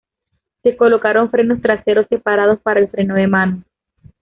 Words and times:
Se 0.63 0.75
colocaron 0.75 1.29
frenos 1.29 1.61
traseros 1.61 2.07
separados 2.09 2.59
para 2.61 2.79
el 2.79 2.89
freno 2.89 3.13
de 3.13 3.27
mano. 3.27 3.63